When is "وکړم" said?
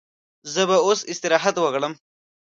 1.59-1.93